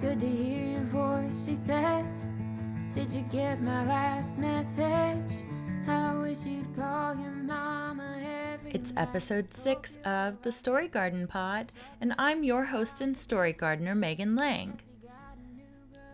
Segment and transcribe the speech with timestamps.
[0.00, 2.30] good to hear your voice, she says.
[2.94, 5.30] Did you get my last message?
[5.86, 8.16] I wish you'd call your mama
[8.64, 13.94] It's episode six of the Story Garden Pod, and I'm your host and story gardener,
[13.94, 14.80] Megan Lang.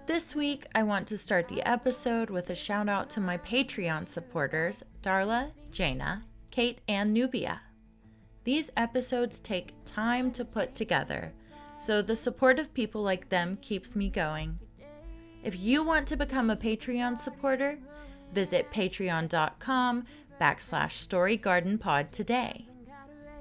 [0.06, 4.08] This week, I want to start the episode with a shout out to my Patreon
[4.08, 7.60] supporters, Darla, Jana, Kate, and Nubia.
[8.42, 11.32] These episodes take time to put together,
[11.78, 14.58] so the support of people like them keeps me going.
[15.42, 17.78] If you want to become a Patreon supporter,
[18.32, 20.04] visit patreon.com
[20.40, 22.66] backslash storygardenpod today.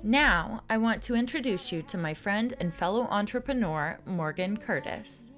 [0.03, 5.31] Now, I want to introduce you to my friend and fellow entrepreneur, Morgan Curtis.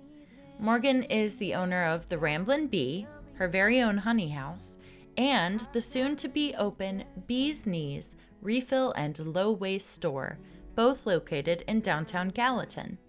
[0.60, 4.78] Morgan is the owner of The Ramblin' Bee, her very own honey house,
[5.16, 10.38] and the soon to be open Bee's Knees refill and low waste store,
[10.78, 13.00] both located in downtown Gallatin.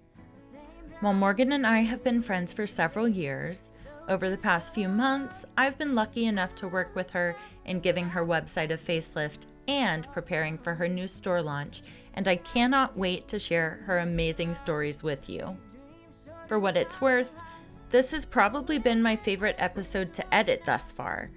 [1.01, 3.71] While Morgan and I have been friends for several years,
[4.09, 8.09] over the past few months, I've been lucky enough to work with her in giving
[8.09, 11.83] her website a facelift and preparing for her new store launch,
[12.15, 15.55] and I cannot wait to share her amazing stories with you.
[16.47, 17.31] For what it's worth,
[17.91, 21.31] this has probably been my favorite episode to edit thus far.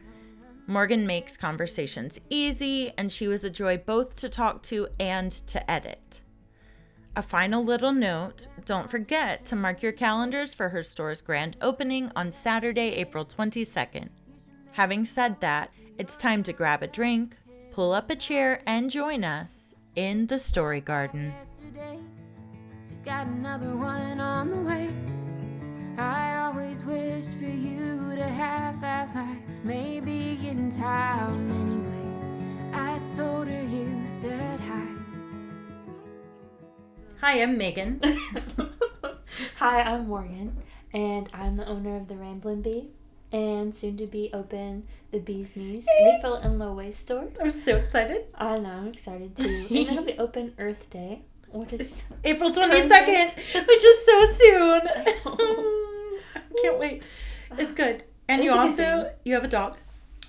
[0.72, 5.70] Morgan makes conversations easy, and she was a joy both to talk to and to
[5.70, 6.22] edit.
[7.18, 12.10] A final little note don't forget to mark your calendars for her store's grand opening
[12.16, 14.08] on Saturday, April 22nd.
[14.72, 17.36] Having said that, it's time to grab a drink,
[17.72, 21.34] pull up a chair, and join us in the Story Garden.
[25.98, 29.38] I always wished for you to have that life.
[29.64, 32.72] Maybe in town anyway.
[32.74, 34.88] I told her you said hi.
[37.20, 38.02] Hi, I'm Megan.
[39.58, 40.58] Hi, I'm Morgan,
[40.92, 42.90] and I'm the owner of the Ramblin' Bee,
[43.32, 47.28] and soon to be open the Bee's Knees refill and low waste store.
[47.40, 48.26] I'm so excited.
[48.34, 49.68] I know, I'm excited too.
[49.70, 51.22] and it'll be open Earth Day,
[51.52, 53.36] which is April 22nd,
[53.68, 54.82] which is so soon.
[56.64, 57.04] Can't wait.
[57.58, 58.04] It's good.
[58.28, 59.14] And you It's a good also thing.
[59.32, 59.78] You have a dog.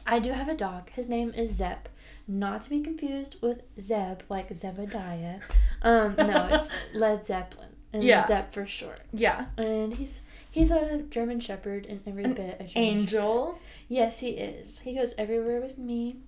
[0.06, 0.90] I do have a dog.
[0.90, 1.88] His name is Zep,
[2.28, 5.40] not to be confused with Zeb like Zebediah.
[5.82, 8.24] Um, no, it's Led Zeppelin and Yeah.
[8.24, 9.00] Zep for short.
[9.12, 9.46] Yeah.
[9.56, 10.20] And he's
[10.52, 12.60] he's a German Shepherd in every An bit.
[12.60, 13.58] A German Angel.
[13.88, 14.80] Yes, he is.
[14.80, 16.19] He goes everywhere with me.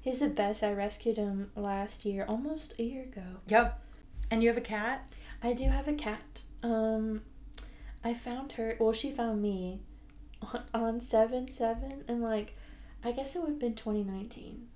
[0.00, 0.62] He's the best.
[0.64, 3.22] I rescued him last year, almost a year ago.
[3.48, 3.80] Yep.
[4.30, 5.10] And you have a cat?
[5.42, 6.40] I do have a cat.
[6.62, 7.20] Um,
[8.02, 8.76] I found her.
[8.80, 9.80] Well, she found me
[10.74, 12.56] on, seven seven, and like,
[13.02, 14.68] I guess it would have been twenty nineteen.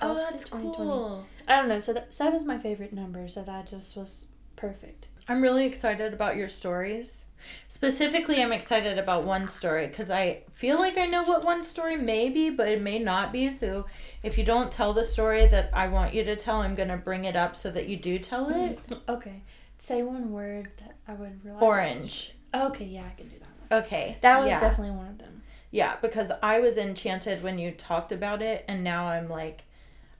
[0.00, 1.26] Oh, that's cool.
[1.46, 1.80] I don't know.
[1.80, 3.28] So that seven's my favorite number.
[3.28, 5.08] So that just was perfect.
[5.28, 7.22] I'm really excited about your stories.
[7.68, 11.96] Specifically, I'm excited about one story because I feel like I know what one story
[11.96, 13.50] may be, but it may not be.
[13.50, 13.86] So,
[14.22, 16.96] if you don't tell the story that I want you to tell, I'm going to
[16.96, 18.80] bring it up so that you do tell it.
[19.08, 19.42] okay.
[19.78, 21.62] Say one word that I would realize.
[21.62, 22.34] Orange.
[22.52, 23.47] Okay, yeah, I can do that.
[23.70, 24.16] Okay.
[24.22, 24.60] That was yeah.
[24.60, 25.42] definitely one of them.
[25.70, 29.64] Yeah, because I was enchanted when you talked about it, and now I'm like,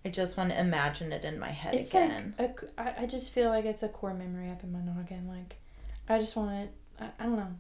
[0.05, 2.35] I just want to imagine it in my head It's again.
[2.39, 5.27] like a, I, I just feel like it's a core memory up in my noggin.
[5.27, 5.57] Like,
[6.09, 6.73] I just want it.
[7.01, 7.55] I, I don't know.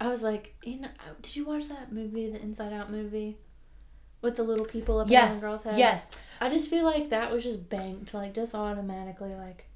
[0.00, 3.36] I was like, you know, uh, did you watch that movie, the Inside Out movie,
[4.22, 5.78] with the little people up in yes, the girl's head?
[5.78, 6.06] yes.
[6.40, 9.66] I just feel like that was just banked, like just automatically, like,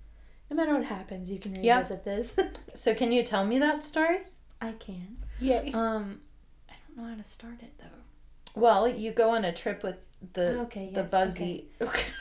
[0.51, 1.77] no matter what happens, you can Yep.
[1.77, 2.39] revisit this.
[2.75, 4.21] So can you tell me that story?
[4.61, 5.19] I can.
[5.41, 5.63] Yeah.
[5.75, 6.21] Um,
[6.69, 8.61] I don't know how to start it though.
[8.61, 9.97] Well, you go on a trip with
[10.33, 10.91] the Okay.
[10.93, 11.67] the Yes, buzzy,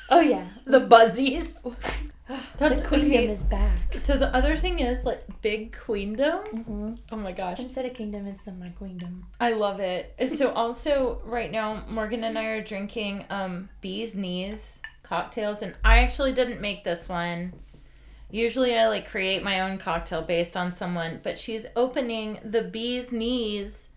[0.10, 0.48] Oh yeah.
[0.66, 1.56] the buzzies.
[2.58, 3.30] That's the queendom okay.
[3.30, 3.98] is back.
[4.00, 6.44] So the other thing is like big queendom.
[6.54, 6.94] Mm-hmm.
[7.12, 9.26] Oh my gosh, Instead of kingdom, it's the my queendom.
[9.40, 10.14] I love it.
[10.36, 16.00] So also right now, Morgan and I are drinking um bees knees cocktails, and I
[16.00, 17.54] actually didn't make this one.
[18.29, 23.12] Usually I like create my own cocktail based on someone, but she's opening the bees
[23.12, 23.89] knees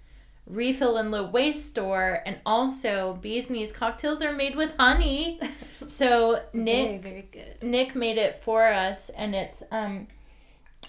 [0.46, 5.40] refill and low waste store, and also bees knees cocktails are made with honey.
[5.88, 7.54] So Nick Very very.
[7.62, 10.08] Nick made it for us, and it's um,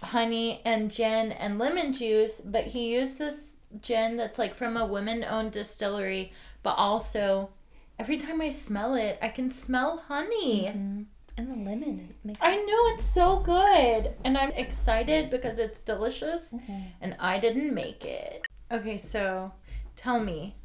[0.03, 2.41] honey and gin and lemon juice.
[2.41, 7.49] But he used this gin that's like from a women-owned distillery, but also
[7.97, 10.65] every time I smell it, I can smell honey.
[10.75, 11.05] Mhm.
[11.37, 15.81] And the lemon is, makes I know it's so good, and I'm excited because it's
[15.83, 16.91] delicious, Mhm.
[17.01, 18.45] and I didn't make it.
[18.71, 19.53] Okay, so
[19.95, 20.55] tell me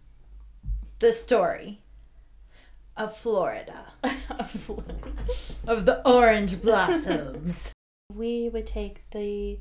[0.98, 1.80] the story
[2.96, 3.92] of Florida,
[5.66, 7.72] of the orange blossoms.
[8.14, 9.58] we would take the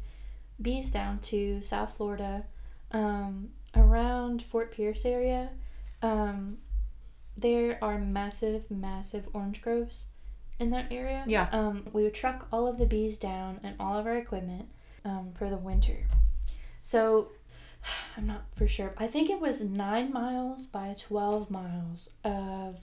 [0.62, 2.46] bees down to South Florida
[2.92, 5.50] um, around Fort Pierce area,
[6.02, 6.58] um,
[7.38, 10.08] there are massive, massive orange groves
[10.60, 11.24] in that area.
[11.28, 11.50] Yeah.
[11.52, 14.70] Um, we would truck all of the bees down and all of our equipment
[15.04, 16.06] um, for the winter.
[16.82, 17.30] So
[18.18, 18.94] I'm not for sure.
[18.98, 22.80] I think it was nine miles by 12 miles of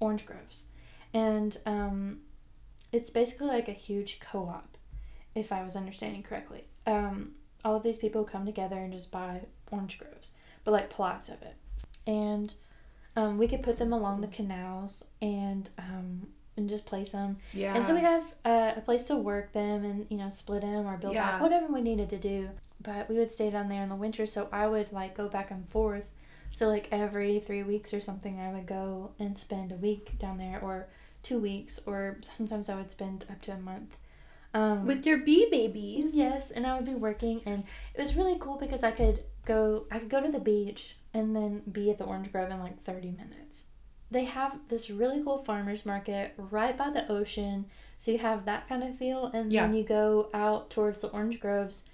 [0.00, 0.64] orange groves.
[1.12, 2.20] And um,
[2.92, 4.76] it's basically like a huge co op,
[5.34, 6.64] if I was understanding correctly.
[6.86, 7.32] Um,
[7.64, 10.34] all of these people come together and just buy orange groves,
[10.64, 11.56] but like plots of it.
[12.06, 12.54] And
[13.16, 16.28] um, we could put them along the canals and um,
[16.60, 17.38] and just place them.
[17.52, 17.74] Yeah.
[17.74, 20.86] And so we have uh, a place to work them and you know split them
[20.86, 21.40] or build Yeah.
[21.42, 22.50] whatever we needed to do.
[22.82, 25.50] But we would stay down there in the winter, so I would like go back
[25.50, 26.04] and forth.
[26.52, 30.38] So like every three weeks or something, I would go and spend a week down
[30.38, 30.88] there, or
[31.22, 33.96] two weeks, or sometimes I would spend up to a month.
[34.52, 36.12] Um, With your bee babies.
[36.14, 37.64] Yes, and I would be working, and
[37.94, 39.84] it was really cool because I could go.
[39.92, 42.82] I could go to the beach and then be at the orange grove in like
[42.82, 43.66] thirty minutes.
[44.10, 47.66] They have this really cool farmers market right by the ocean,
[47.96, 49.66] so you have that kind of feel, and Yeah.
[49.66, 51.84] then you go out towards the orange groves,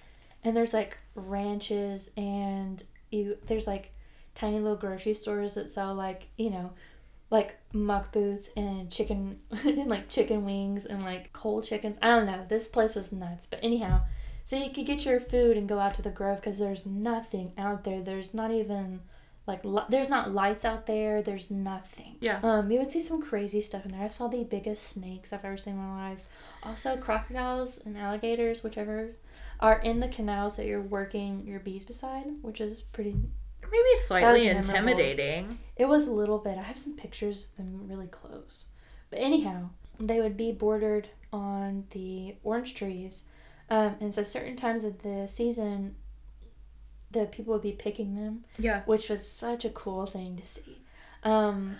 [0.42, 3.92] and there's like ranches, and you there's like
[4.34, 6.72] tiny little grocery stores that sell like you know
[7.30, 11.98] like muck boots and chicken and like chicken wings and like cold chickens.
[12.00, 12.44] I don't know.
[12.48, 13.46] This place was nuts.
[13.46, 14.02] But anyhow,
[14.44, 17.52] so you could get your food and go out to the grove because there's nothing
[17.58, 18.00] out there.
[18.00, 19.00] There's not even
[19.46, 21.22] like li- there's not lights out there.
[21.22, 22.16] There's nothing.
[22.20, 22.40] Yeah.
[22.42, 24.02] Um, you would see some crazy stuff in there.
[24.02, 26.28] I saw the biggest snakes I've ever seen in my life.
[26.62, 29.16] Also, crocodiles and alligators, whichever,
[29.60, 33.14] are in the canals that you're working your bees beside, which is pretty
[33.62, 35.58] Maybe slightly intimidating.
[35.76, 36.58] it was a little bit.
[36.58, 38.66] I have some pictures of them really close.
[39.10, 39.70] But anyhow,
[40.00, 43.24] they would be bordered on the orange trees.
[43.70, 45.96] Um, and so certain times of the season,
[47.10, 48.82] the people would be picking them, Yeah.
[48.84, 50.78] which was such a cool thing to see.
[51.22, 51.76] Um,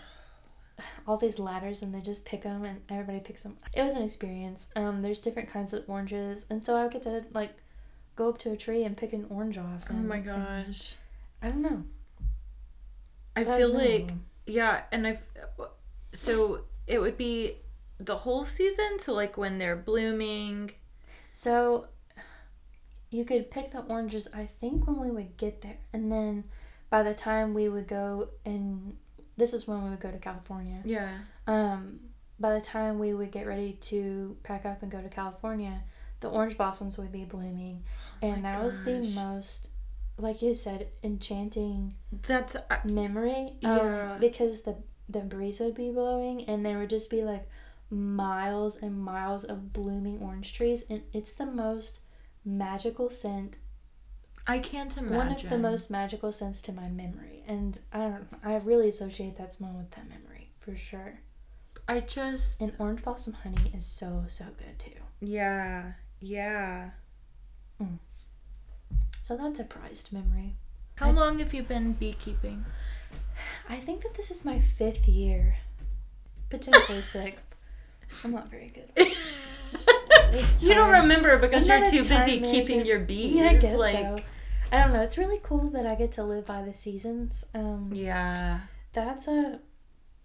[1.06, 3.56] all these ladders and they just pick them and everybody picks them.
[3.73, 4.69] It was an experience.
[4.76, 6.46] Um, there's different kinds of oranges.
[6.50, 7.56] And so I would get to like
[8.14, 9.84] go up to a tree and pick an orange off.
[9.90, 10.94] Oh and- my and- gosh.
[11.43, 11.84] I don't know.
[13.34, 14.11] I That feel like
[14.46, 15.19] yeah, and I
[16.14, 17.56] so it would be
[17.99, 20.70] the whole season, so like when they're blooming.
[21.32, 21.88] So
[23.11, 25.79] you could pick the oranges, I think, when we would get there.
[25.93, 26.44] And then
[26.91, 28.97] by the time we would go and
[29.37, 30.81] this is when we would go to California.
[30.85, 31.11] Yeah.
[31.47, 32.00] Um,
[32.41, 35.82] by the time we would get ready to pack up and go to California,
[36.20, 37.82] the orange blossoms would be blooming.
[38.23, 39.70] And my that was the most,
[40.19, 41.94] like you said, enchanting
[42.26, 43.52] That's I- memory.
[43.64, 44.17] um, Yeah.
[44.20, 44.76] Because the
[45.09, 47.49] the breeze would be blowing and there would just be like
[47.91, 52.00] miles and miles of blooming orange trees and it's the most
[52.47, 53.59] magical scent.
[54.47, 55.17] I can't imagine.
[55.17, 59.37] one of the most magical scents to my memory and i don't i really associate
[59.39, 61.19] that smell with that memory for sure.
[61.89, 65.01] I just and orange blossom honey is so so good too.
[65.21, 66.91] Yeah yeah.
[67.83, 67.99] Mm.
[69.21, 70.55] so that's a prized memory.
[70.95, 72.65] How long have you been beekeeping?
[73.69, 75.59] i think that this is my fifth year.
[76.51, 77.47] Potentially sixth.
[78.25, 78.91] I'm not very good
[80.61, 83.33] you don't remember because I'm you're too busy keeping your bees.
[83.33, 84.16] Yeah, I guess like, so.
[84.73, 85.02] I don't know.
[85.02, 87.45] It's really cool that I get to live by the seasons.
[87.54, 88.61] Um, Yeah.
[88.92, 89.61] That's a,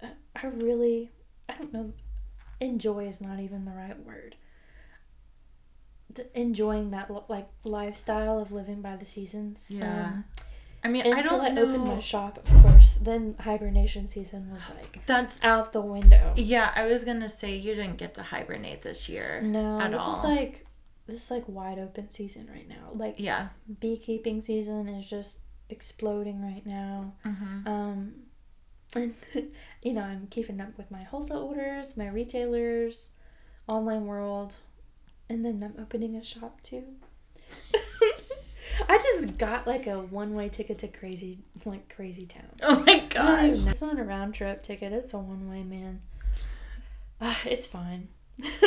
[0.01, 1.12] I really,
[1.50, 1.93] I don't know,
[2.60, 4.36] enjoy is not even the right word.
[6.13, 9.70] D- enjoying that like lifestyle of living by the seasons.
[9.70, 10.05] Yeah.
[10.08, 10.25] Um,
[10.84, 11.62] I mean, I until don't I, know.
[11.64, 12.96] opened my shop, of course.
[12.96, 16.34] Then hibernation season was like That's out the window.
[16.36, 16.72] yeah.
[16.76, 19.42] I was gonna say you didn't get to hibernate this year.
[19.42, 20.18] No, at this all.
[20.18, 20.66] is like
[21.08, 22.90] this is like wide open season right now.
[22.96, 23.50] Like Yeah.
[23.80, 27.14] beekeeping season is just exploding right now.
[27.26, 27.68] Mm-hmm.
[27.68, 28.14] Um,
[28.96, 29.14] and
[29.84, 33.12] you know, I'm keeping up with my wholesale orders, my retailers,
[33.68, 34.56] online world,
[35.30, 36.84] and then I'm opening a shop too.
[39.01, 42.50] I just got like a one way ticket to crazy, like crazy town.
[42.63, 43.58] Oh my gosh.
[43.67, 44.93] It's not a round trip ticket.
[44.93, 46.01] It's a one way, man.
[47.24, 48.08] Ah, it's fine.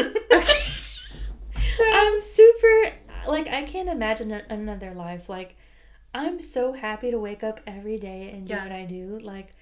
[1.92, 2.92] I'm super
[3.26, 5.28] like I can't imagine another life.
[5.28, 5.56] Like
[6.14, 8.62] I'm so happy to wake up every day and do Yeah.
[8.62, 9.18] what I do.
[9.22, 9.54] Like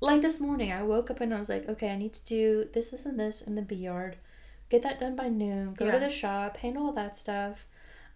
[0.00, 2.68] like this morning I woke up and I was like, okay, I need to do
[2.72, 4.16] this, this, and this in the bee yard.
[4.68, 5.74] Get that done by noon.
[5.74, 5.92] Go Yeah.
[5.92, 7.66] to the shop, handle all that stuff.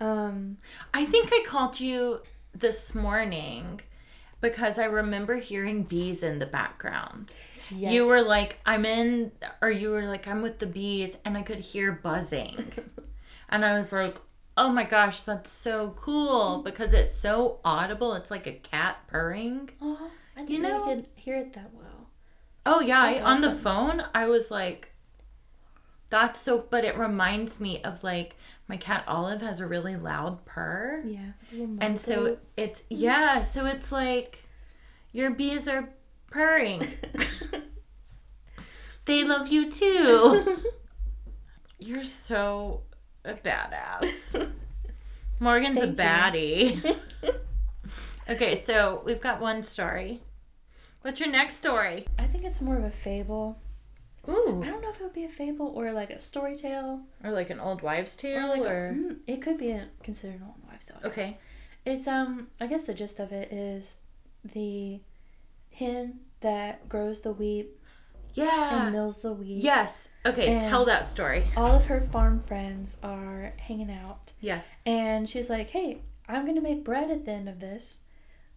[0.04, 0.58] Um,
[0.92, 2.20] I think I called you
[2.52, 3.80] this morning
[4.40, 7.32] because I remember hearing bees in the background.
[7.70, 7.92] yes.
[7.92, 9.32] You were like, I'm in,
[9.62, 12.73] or you were like, I'm with the bees, and I could hear buzzing.
[13.49, 14.18] and I was like,
[14.56, 18.14] Oh my gosh, that's so cool because it's so audible.
[18.14, 19.70] It's like a cat purring.
[19.82, 22.08] Oh, I didn't You know could hear it that well.
[22.64, 24.90] Oh yeah, I, That's on the phone I was like
[26.11, 28.37] that's so but it reminds me of like
[28.68, 31.02] my cat Olive has a really loud purr.
[31.04, 31.33] Yeah.
[31.80, 33.02] And so it's mm-hmm.
[33.02, 34.38] yeah, so it's like
[35.12, 35.90] your bees are
[36.30, 36.87] purring.
[39.04, 40.62] they love you too.
[41.78, 42.83] You're so
[43.25, 44.50] a badass.
[45.40, 46.99] Morgan's Thank a baddie.
[48.28, 50.23] okay, so we've got one story.
[51.02, 52.06] What's your next story?
[52.18, 53.59] I think it's more of a fable.
[54.28, 54.62] Ooh.
[54.64, 57.31] I don't know if it would be a fable or like a story tale Or
[57.31, 60.47] like an old wives' tale, or like or, a, it could be a, considered an
[60.47, 60.99] old wives' tale.
[61.04, 61.38] Okay,
[61.85, 63.97] It's um I guess the gist of it is
[64.45, 65.00] the
[65.73, 67.69] hen that grows the wheat
[68.35, 69.62] yeah, and mills the wheat.
[69.62, 70.09] yes.
[70.26, 71.47] Okay, tell that story.
[71.57, 76.57] All of her farm friends are hanging out Yeah, and she's like, "Hey, I'm going
[76.57, 78.00] to make bread at the end of this."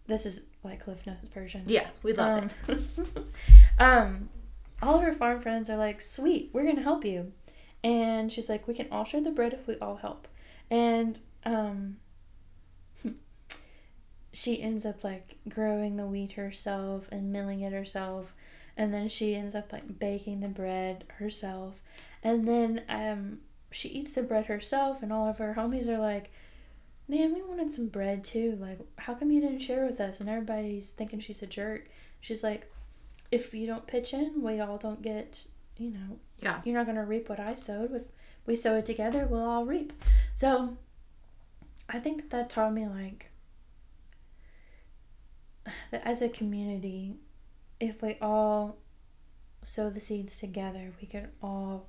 [0.08, 1.62] This is like Cliff Notes version.
[1.66, 2.78] yeah, we love it.
[3.78, 4.28] um, um,
[4.82, 7.32] all of her farm friends are like, "Sweet, we're gonna help you,"
[7.82, 10.28] and she's like, "We can all share the bread if we all help."
[10.70, 11.96] And um,
[14.32, 18.34] she ends up like growing the wheat herself and milling it herself,
[18.76, 21.82] and then she ends up like baking the bread herself,
[22.22, 23.38] and then um,
[23.72, 26.30] she eats the bread herself, and all of her homies are like.
[27.10, 28.58] Man, we wanted some bread too.
[28.60, 30.20] Like, how come you didn't share with us?
[30.20, 31.88] And everybody's thinking she's a jerk.
[32.20, 32.70] She's like,
[33.30, 36.60] if you don't pitch in, we all don't get, you know, Yeah.
[36.64, 37.92] you're not going to reap what I sowed.
[37.94, 38.02] If
[38.46, 39.92] we sow it together, we'll all reap.
[40.34, 40.76] So
[41.88, 43.30] I think that, taught me, like,
[45.90, 47.16] that as a community,
[47.80, 48.76] if we all
[49.62, 51.88] sow the seeds together, we can all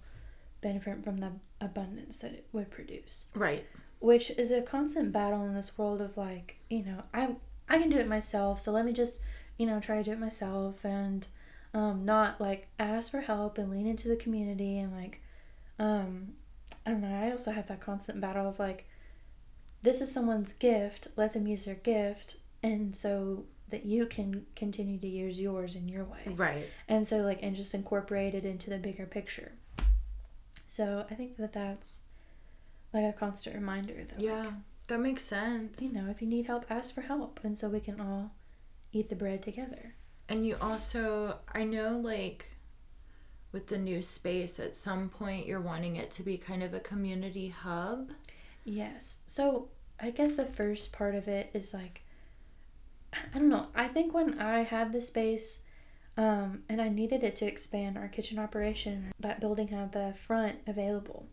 [0.62, 1.32] benefit from the
[1.62, 3.66] abundance that it would produce Right.
[4.00, 7.36] which is a constant battle in this world of like you know i
[7.70, 9.20] i can do it myself so let me just
[9.60, 11.28] you know try to do it myself and
[11.76, 15.22] um not like ask for help and lean into the community and like
[15.78, 16.30] um
[16.86, 18.88] i don't know i also have that constant battle of like
[19.84, 24.98] this is someone's gift let them use their gift and so that you can continue
[24.98, 26.66] to use yours in your way Right.
[26.88, 29.52] and so like and just incorporate it into the bigger picture
[30.68, 32.00] so i think that that's
[32.94, 34.54] like a constant reminder that Yeah, like,
[34.88, 35.80] that makes sense.
[35.82, 38.32] you know if you need help ask for help and so we can all
[38.92, 39.96] eat the bread together.
[40.28, 42.46] And you also, I know, like,
[43.52, 46.80] with the new space, at some point you're wanting it to be kind of a
[46.80, 48.12] community hub.
[48.64, 49.22] yes.
[49.28, 49.70] So
[50.02, 52.04] i guess the first part of it is like
[53.14, 53.68] i don't know.
[53.76, 55.64] I think when i had the space
[56.16, 60.60] um, and i needed it to expand our kitchen operation that building had the front
[60.68, 61.28] available.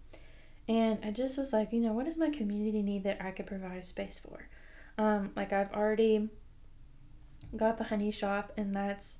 [0.68, 3.46] And i just was like you know what does my community need that i could
[3.46, 4.48] provide a space for?
[4.98, 6.30] Um, like i've already
[7.56, 9.18] got the honey shop and that's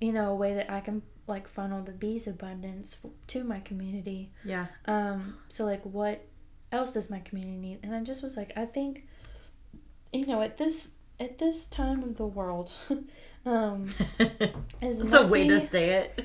[0.00, 3.60] you know a way that i can like funnel the bees abundance f- to my
[3.60, 4.66] community Yeah.
[4.86, 6.24] um, so like what
[6.72, 7.78] else does my community need?
[7.82, 9.06] And I just was like, I think
[10.12, 12.72] you know, at this at this time of the world,
[13.46, 16.24] um as It's a way to messy- say it.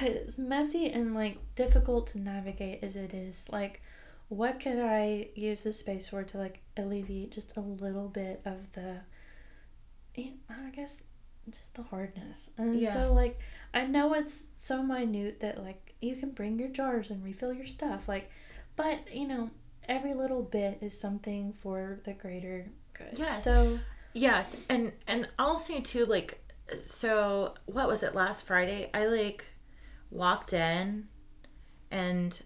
[0.26, 3.82] as messy and like difficult to navigate as it is, like
[4.28, 8.70] what could I use this space for to like alleviate just a little bit of
[8.74, 8.98] the
[10.18, 11.04] I guess
[11.50, 12.50] just the hardness.
[12.58, 12.92] And Yeah.
[12.94, 13.38] so like
[13.74, 17.66] I know it's so minute that like you can bring your jars and refill your
[17.66, 18.30] stuff like
[18.76, 19.50] but you know
[19.88, 23.18] every little bit is something for the greater good.
[23.18, 23.44] Yes.
[23.44, 23.78] So
[24.12, 26.42] Yes, and and I'll say too, like,
[26.84, 28.88] so what was it last Friday?
[28.94, 29.44] I like
[30.10, 31.08] walked in,
[31.90, 32.40] and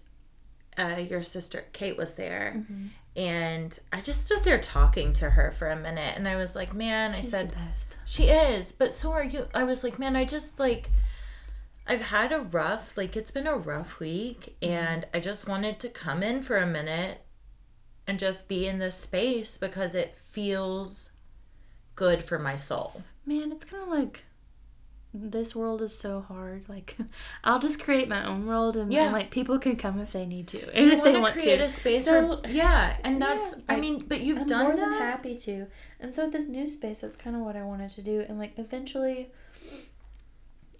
[0.80, 2.86] uh, your sister Kate was there, Mm-hmm.
[3.16, 6.72] and I just stood there talking to her for a minute, and I was like,
[6.74, 7.98] man, I she's said the best.
[8.04, 9.46] she is, but so are you.
[9.54, 10.90] I was like, man, I just like.
[11.86, 15.88] I've had a rough, like, it's been a rough week, and I just wanted to
[15.88, 17.18] come in for a minute
[18.06, 21.10] and just be in this space because it feels
[21.96, 23.02] good for my soul.
[23.26, 24.24] Man, it's kind of like
[25.12, 26.68] this world is so hard.
[26.68, 26.96] Like,
[27.44, 29.04] I'll just create my own world, and, Yeah.
[29.04, 31.56] and, like people can come if they need to, and I if they want create
[31.58, 31.64] to.
[31.64, 34.64] a space So- for yeah, and Yeah, that's I, I- mean, but you've I'm done
[34.66, 34.80] more that.
[34.80, 35.66] than happy to.
[35.98, 38.58] And so this new space, that's kind of what I wanted to do, and like
[38.58, 39.30] eventually,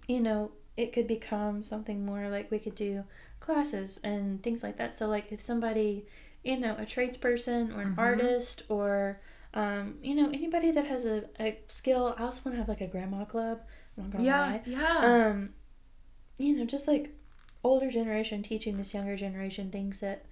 [0.08, 3.04] you know, it could become something more like we could do
[3.38, 4.96] classes and things like that.
[4.96, 6.06] So like if somebody,
[6.44, 7.99] you know, a tradesperson or an Mhm.
[7.99, 9.20] artist or
[9.52, 12.80] um, you know, anybody that has a, a skill, I also want to have like
[12.80, 13.60] a grandma club.
[13.99, 14.62] I'm not gonna Yeah, lie.
[14.66, 14.99] yeah.
[15.30, 15.50] Um,
[16.38, 17.14] you know, just like
[17.62, 20.25] older generation teaching this younger generation things that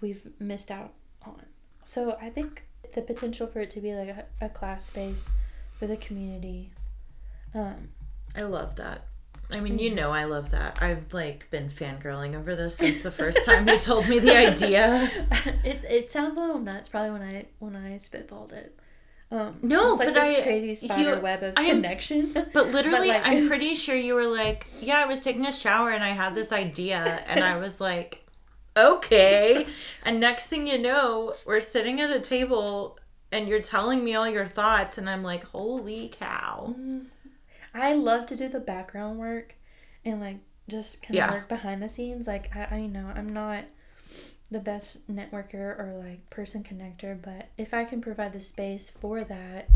[0.00, 0.92] we've missed out
[1.26, 1.44] on.
[1.84, 5.32] So I think the potential for it to be like a, a class space
[5.78, 6.70] for the community.
[7.54, 7.88] Um,
[8.34, 9.06] I love that.
[9.50, 10.78] I mean, you know, I love that.
[10.82, 15.10] I've like been fangirling over this since the first time you told me the idea.
[15.62, 18.78] it it sounds a little nuts probably when I when I spitballed it.
[19.34, 22.32] Um, No, it's like but this I- crazy spider you- web of I connection.
[22.52, 25.90] But literally, like- I'm pretty sure you were like, yeah, I was taking a shower
[25.90, 28.24] and I had this idea, and I was like,
[28.76, 29.66] okay.
[30.04, 32.98] And next thing you know, we're sitting at a table
[33.32, 36.74] and you're telling me all your thoughts, and I'm like, holy cow.
[37.74, 39.56] I love to do the background work
[40.04, 40.38] and like
[40.68, 41.30] just kind of Yeah.
[41.32, 42.26] work behind the scenes.
[42.28, 43.64] Like I, I know I'm not
[44.50, 49.24] the best networker or like person connector, but if I can provide the space for
[49.24, 49.68] that,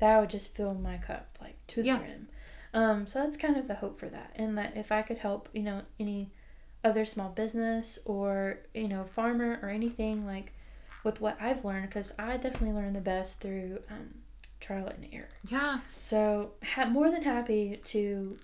[0.00, 1.98] that would just fill my cup like to the Yeah.
[1.98, 2.28] brim.
[2.74, 5.48] Um, so that's kind of the hope for that, and that if I could help,
[5.52, 6.30] you know, any
[6.84, 10.52] other small business or you know farmer or anything like
[11.04, 14.14] with what I've learned, because I definitely learned the best through um,
[14.60, 15.28] trial and error.
[15.48, 18.38] Yeah, So, ha- more than happy to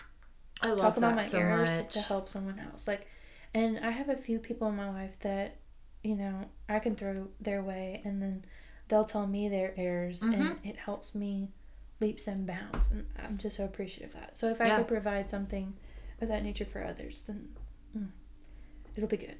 [0.62, 1.90] I love talk about that my so errors much.
[1.90, 2.88] to help someone else.
[2.88, 3.06] Like,
[3.54, 5.56] and I have a few people in my life that,
[6.02, 8.44] you know, I can throw their way, and then
[8.88, 10.56] they'll tell me their errors, and Mhm.
[10.64, 11.52] it helps me
[12.00, 12.90] leaps and bounds.
[12.90, 14.36] And I'm just so appreciative of that.
[14.36, 14.78] So, if I Yeah.
[14.78, 15.74] could provide something
[16.20, 17.54] of that nature for others, then
[17.96, 18.10] mm,
[18.96, 19.36] it'll be good.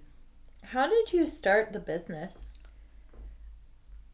[0.63, 2.47] How did you start the business?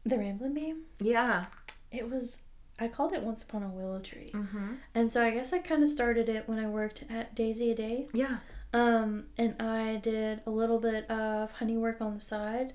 [0.03, 1.45] The Ramblin' Bee, Yeah.
[1.91, 2.43] it was.
[2.79, 4.31] I called it Once Upon a Willow Tree.
[4.33, 4.73] Mm-hmm.
[4.95, 7.75] And so I guess I kind of started it when I worked at Daisy a
[7.75, 8.09] Day.
[8.13, 8.39] Yeah.
[8.73, 12.73] Um, and I did a little bit of honey work on the side.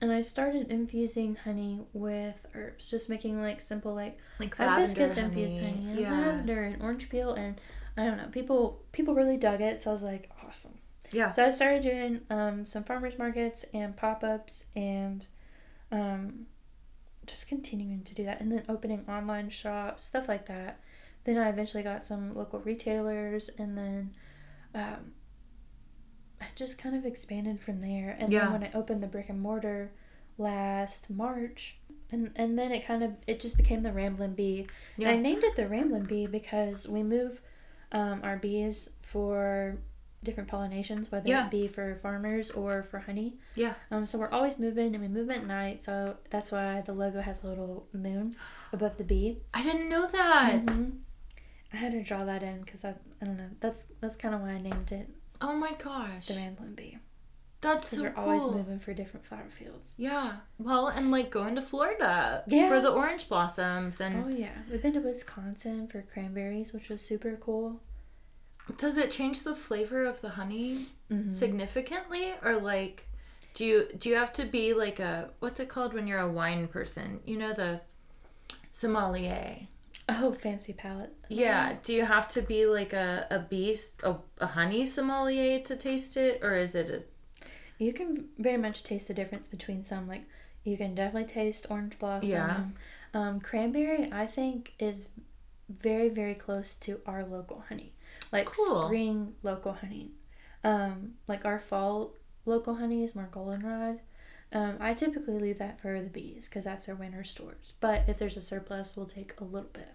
[0.00, 5.20] And I started infusing honey with herbs, just making like simple like Like hibiscus lavender
[5.40, 6.10] infused honey and Yeah.
[6.10, 7.60] lavender and orange peel and
[7.96, 10.78] I don't know, people people really dug it, so I was like, awesome.
[11.12, 11.30] Yeah.
[11.30, 15.26] So I started doing um, some farmers markets and pop ups and
[15.92, 16.46] um,
[17.26, 20.80] just continuing to do that, and then opening online shops, stuff like that.
[21.24, 24.14] Then I eventually got some local retailers, and then
[24.74, 25.12] um,
[26.42, 28.16] I just kind of expanded from there.
[28.18, 28.40] And Yeah.
[28.44, 29.92] then when I opened the brick and mortar
[30.38, 31.78] last March,
[32.10, 34.66] and and then it kind of it just became the Ramblin' Bee.
[34.96, 35.08] Yeah.
[35.10, 37.40] And I named it the Ramblin' Bee because we move
[37.92, 39.78] um, our bees for
[40.24, 41.46] different pollinations, whether Yeah.
[41.46, 43.38] it be for farmers or for honey.
[43.56, 43.74] Yeah.
[43.90, 45.82] Um, so we're always moving, and we move at night.
[45.82, 48.36] So that's why the logo has a little moon
[48.72, 49.42] above the bee.
[49.52, 50.64] I didn't know that.
[50.66, 50.98] Mhm.
[51.72, 53.48] I had to draw that in because I, I don't know.
[53.60, 55.08] That's that's kind of why I named it
[55.42, 56.26] Oh my gosh.
[56.26, 56.98] the Ramblin' Bee
[57.60, 58.24] That's so we're cool.
[58.24, 59.94] always moving for different flower fields.
[59.96, 60.36] Yeah.
[60.58, 62.68] Well, and like going to Florida Yeah.
[62.68, 67.00] for the orange blossoms and Oh yeah, we've been to Wisconsin for cranberries, which was
[67.00, 67.80] super cool.
[68.78, 71.32] does it change the flavor of the honey Mhm.
[71.32, 73.08] significantly or like
[73.54, 76.30] do you do you have to be like a what's it called when you're a
[76.30, 77.20] wine person?
[77.26, 77.80] You know the
[78.72, 79.66] sommelier.
[80.08, 81.12] Oh, fancy palate.
[81.28, 85.76] Yeah, do you have to be like a a beast, a, a honey sommelier to
[85.76, 87.02] taste it or is it a
[87.82, 90.06] You can very much taste the difference between some.
[90.08, 90.24] Like,
[90.64, 92.28] you can definitely taste orange blossom.
[92.28, 92.64] Yeah.
[93.14, 95.08] Um, cranberry, I think, is
[95.68, 97.92] very, very close to our local honey.
[98.32, 98.86] Like Cool.
[98.86, 100.12] spring local honey.
[100.64, 104.00] Um, like our fall local honey is more goldenrod.
[104.52, 107.74] Um, I typically leave that for the bees because that's their winter stores.
[107.80, 109.88] But if there's a surplus, we'll take a little bit.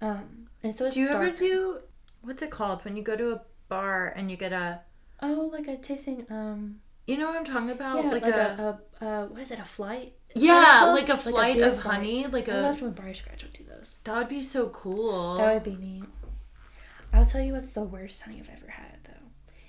[0.00, 1.80] Um, and so it's Do you ever do
[2.22, 4.80] what's it called when you go to a bar and you get a
[5.20, 6.26] Oh, like a tasting.
[6.30, 8.04] Um, you know what I'm talking about?
[8.04, 9.58] yeah, like, like, a, a, a, uh, what is it?
[9.58, 10.14] A flight?
[10.34, 11.96] Is that what it's Yeah, like a flight bee of flight.
[11.96, 13.98] honey, like I a loved when Bar Scratch would do those.
[14.04, 15.36] that would be so cool.
[15.38, 16.04] That would be neat.
[17.12, 18.97] I'll tell you what's the worst honey I've ever had.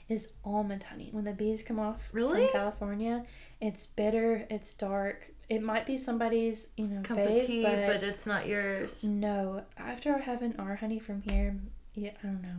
[0.10, 1.10] Is almond honey.
[1.12, 2.46] When the bees come off Really?
[2.48, 3.26] from California,
[3.62, 5.30] it's bitter, it's dark.
[5.48, 9.04] It might be somebody's, you know, cup fave, of tea, but, but it's not yours.
[9.04, 9.64] no.
[9.78, 11.56] After having our honey from here,
[11.94, 12.58] yeah, I don't know.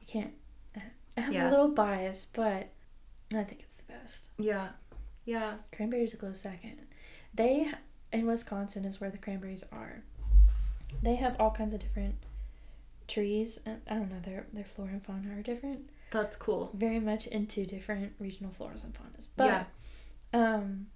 [0.00, 0.32] You can't.
[1.18, 1.48] I'm Yeah.
[1.48, 2.68] a little biased, but
[3.34, 4.30] I think it's the best.
[4.38, 4.68] Yeah,
[5.26, 5.54] yeah.
[5.72, 6.78] Cranberries a close second.
[7.34, 7.70] They
[8.12, 10.02] in Wisconsin is where the cranberries are.
[11.02, 12.14] They have all kinds of different
[13.06, 15.90] trees, and I don't know their their flora and fauna are different.
[16.10, 16.70] That's cool.
[16.74, 19.28] Very much into different regional floras and faunas.
[19.36, 19.64] But Yeah.
[20.32, 20.86] um,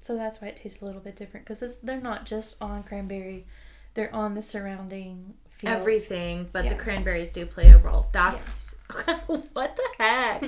[0.00, 3.46] so that's why it tastes a little bit different because they're not just on cranberry,
[3.94, 5.76] they're on the surrounding fields.
[5.80, 6.74] Everything, but Yeah.
[6.74, 8.08] the cranberries do play a role.
[8.12, 8.74] That's
[9.52, 10.44] what the heck.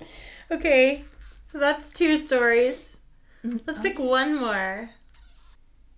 [0.50, 1.04] okay,
[1.42, 2.96] so that's two stories.
[3.42, 4.88] Let's pick one more.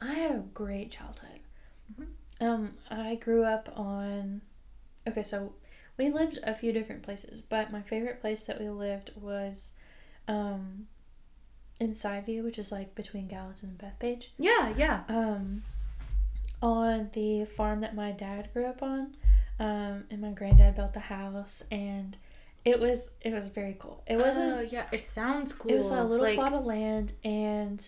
[0.01, 1.41] I had a great childhood.
[1.93, 2.45] Mm-hmm.
[2.47, 4.43] Um, I grew up on.
[5.09, 5.55] Okay, so
[5.99, 9.73] we lived a few different places, but my favorite place that we lived was,
[10.29, 10.87] um,
[11.81, 14.29] in Siveview, which is like between Gallatin and Bethpage.
[14.39, 15.03] Yeah, yeah.
[15.09, 15.65] Um,
[16.63, 19.17] on the farm that my dad grew up on,
[19.59, 22.17] um, and my granddad built the house, and
[22.65, 24.03] it was it was very cool.
[24.07, 24.57] It wasn't.
[24.57, 25.73] Oh, yeah, it sounds cool.
[25.73, 27.87] It was a little like, plot of land, and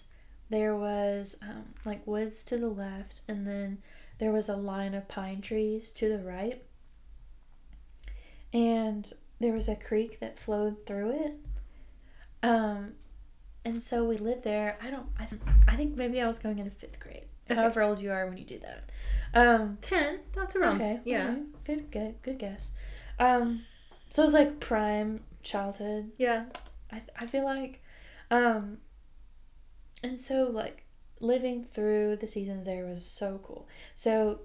[0.50, 3.78] there was um, like woods to the left, and then
[4.18, 6.62] there was a line of pine trees to the right.
[8.54, 11.34] And there was a creek that flowed through it.
[12.42, 12.92] Um,
[13.64, 14.78] and so we lived there.
[14.80, 15.06] I don't.
[15.18, 17.24] I, th- I think maybe I was going into fifth grade.
[17.50, 17.60] Okay.
[17.60, 18.90] However old you are when you do that.
[19.34, 20.20] Um, 10.
[20.34, 20.76] That's around.
[20.80, 21.00] okay.
[21.04, 21.24] Yeah.
[21.24, 21.90] alright, Good.
[21.90, 22.22] Good.
[22.22, 22.72] Good guess.
[23.18, 23.62] Um,
[24.10, 26.44] so it was like prime childhood Yeah.
[26.92, 27.82] I, I feel like
[28.30, 28.78] um
[30.02, 30.84] and so like
[31.20, 34.40] living through the seasons there was so cool so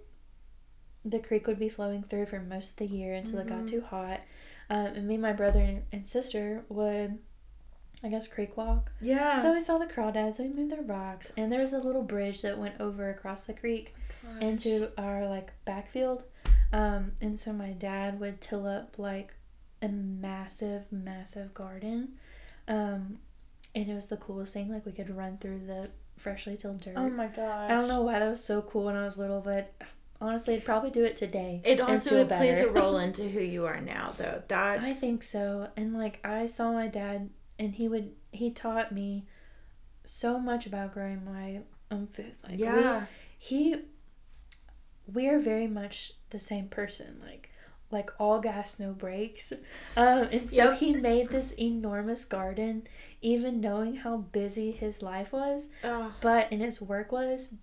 [1.06, 3.68] the creek would be flowing through for most of the year until it got Mhm.
[3.70, 4.20] too hot
[4.70, 7.18] um, and me and my brother and sister would
[8.04, 9.42] i guess creek walk Yeah.
[9.42, 12.42] so we saw the crawdads we moved their rocks and there was a little bridge
[12.44, 13.94] that went over across the creek
[14.42, 16.24] into our like backfield
[16.72, 19.34] um and so my dad would till up like
[19.82, 22.10] a massive massive garden
[22.68, 23.20] um
[23.76, 26.94] and it was the coolest thing like we could run through the freshly tilled dirt
[26.98, 27.70] Oh my gosh.
[27.72, 29.74] i don't know why that was so cool when i was little but
[30.22, 33.66] honestly i'd probably do it today It also feel plays a role into who you
[33.66, 34.44] are now, though.
[34.48, 35.70] That's i think so.
[35.78, 39.26] And like i saw my dad and he would he taught me
[40.04, 42.34] so much about growing my own food.
[42.44, 43.06] Like we- yeah.
[43.38, 43.76] he
[45.12, 47.20] we are very much the same person.
[47.24, 47.50] Like
[47.92, 49.52] like all gas no brakes.
[49.98, 50.80] Um and so Yep.
[50.80, 52.88] he made this enormous garden
[53.22, 55.70] even knowing how busy his life was.
[55.84, 57.54] Oh, but and his work was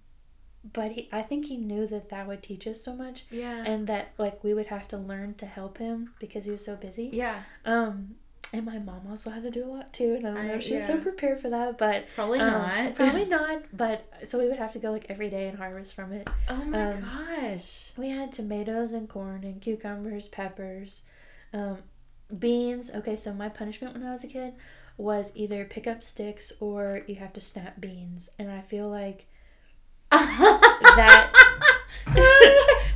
[0.72, 3.62] but he i think he knew that that would teach us so much yeah.
[3.64, 6.76] and that like we would have to learn to help him because he was so
[6.76, 7.42] busy yeah.
[7.64, 8.14] um
[8.52, 10.62] and my mom also had to do a lot too and i don't know if
[10.62, 12.94] she was so prepared for that but Probably um, not.
[12.94, 16.12] probably not but so we would have to go like every day and harvest from
[16.12, 17.86] it Oh my um, gosh.
[17.96, 21.02] we had tomatoes and corn and cucumbers, peppers,
[21.52, 21.78] um,
[22.38, 22.90] beans.
[22.94, 24.54] Okay, so my punishment when I was a kid
[24.96, 28.30] was either pick up sticks or you have to snap beans.
[28.38, 29.26] And I feel like
[30.10, 31.30] that.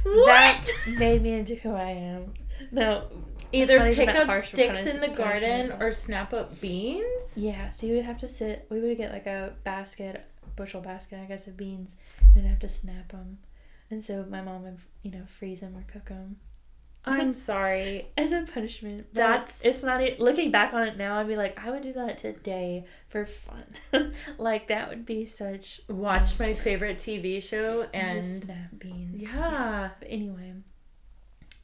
[0.04, 0.72] what?
[0.86, 2.34] that made me into who I am.
[2.70, 3.08] No,
[3.52, 7.32] Either pick up sticks in the garden or snap up beans.
[7.34, 11.18] yeah, so you would have to sit, we would get like a basket, bushel basket,
[11.20, 11.96] I guess, of beans
[12.36, 13.38] and have to snap them.
[13.90, 16.36] And so my mom would, you know, freeze them or cook them.
[17.04, 18.08] I'm sorry.
[18.16, 19.06] as a punishment.
[19.14, 21.18] That's- it's not e- looking back on it now.
[21.18, 24.12] I'd be like, I would do that today for fun.
[24.38, 29.22] like that would be such Watch my favorite TV show and just snap beans.
[29.34, 29.90] yeah.
[29.98, 30.52] But anyway,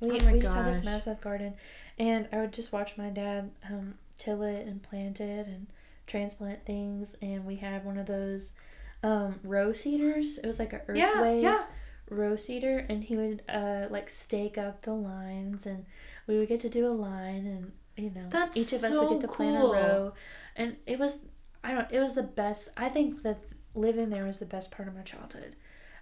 [0.01, 1.55] we, Oh we just had this massive garden,
[1.99, 5.67] and I would just watch my dad um, till it and plant it and
[6.07, 7.17] transplant things.
[7.23, 8.55] And we had one of those
[9.03, 10.39] um, row seeders.
[10.39, 11.65] It was like a Yeah, Earthway yeah.
[12.11, 15.85] Row seeder and he would uh like stake up the lines and
[16.27, 19.09] we would get to do a line and you know That's each of us would
[19.11, 19.73] get to plant cool.
[19.73, 20.13] a row
[20.55, 21.21] and it was
[21.65, 23.39] i don't it was the best i think that
[23.75, 25.57] living there was the best part of my childhood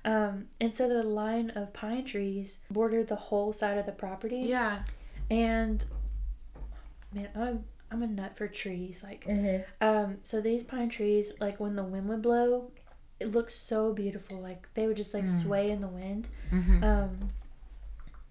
[0.05, 4.41] um and so the line of pine trees bordered the whole side of the property
[4.41, 4.83] Yeah.
[5.31, 5.85] and
[7.13, 9.63] man i'm i'm a nut for trees like Mm-hmm.
[9.87, 12.71] um, so these pine trees, like when the wind would blow,
[13.25, 14.39] it looked so beautiful.
[14.41, 15.43] Like they would just like Mm.
[15.43, 16.29] sway in the wind.
[16.53, 16.85] Mm-hmm.
[16.85, 17.31] Um,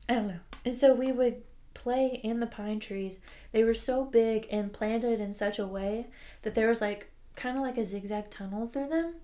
[0.08, 0.40] I don't know.
[0.66, 1.42] And so we would
[1.74, 3.20] play in the pine trees.
[3.52, 6.08] They were so big and planted in such a way
[6.44, 9.16] that there was like kind of like a zigzag tunnel through them.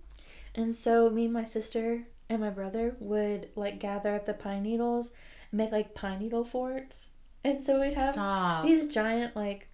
[0.55, 4.63] And so me and my sister and my brother would like gather up the pine
[4.63, 5.13] needles
[5.51, 7.09] and make like pine needle forts.
[7.43, 8.65] And so we'd have Stop.
[8.65, 9.67] these giant like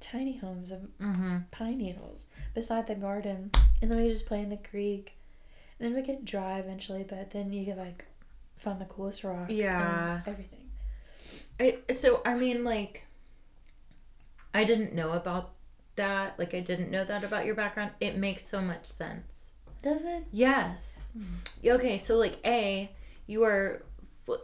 [0.00, 1.38] tiny homes of mm-hmm.
[1.50, 3.50] pine needles beside the garden,
[3.82, 5.14] and then we just play in the creek.
[5.80, 8.04] And then we get dry eventually, but then you get like
[8.56, 9.52] find the coolest rocks.
[9.52, 10.16] Yeah.
[10.16, 10.68] and everything.
[11.60, 13.06] I, so I mean, like,
[14.54, 15.52] I didn't know about
[15.96, 16.38] that.
[16.38, 17.92] Like, I didn't know that about your background.
[18.00, 19.48] It makes so much sense.
[19.82, 20.24] Does it?
[20.32, 21.08] Yes.
[21.64, 22.90] Okay, so like, a,
[23.26, 23.84] you are,